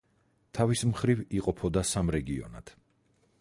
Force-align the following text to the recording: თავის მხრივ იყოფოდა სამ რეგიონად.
თავის 0.59 0.81
მხრივ 0.91 1.21
იყოფოდა 1.41 1.85
სამ 1.91 2.11
რეგიონად. 2.17 2.75